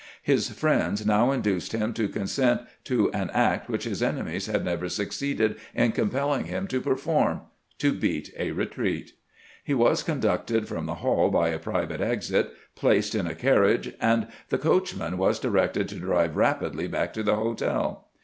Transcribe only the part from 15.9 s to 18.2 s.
drive rapidly back to the hotel.